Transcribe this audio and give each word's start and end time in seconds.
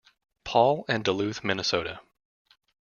Paul 0.43 0.83
and 0.87 1.03
Duluth, 1.05 1.43
Minnesota. 1.43 2.01